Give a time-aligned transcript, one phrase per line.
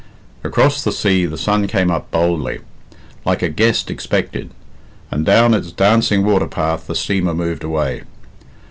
[0.43, 2.61] Across the sea the sun came up boldly,
[3.23, 4.49] "like a guest expected,"
[5.11, 8.01] and down its dancing water path the steamer moved away.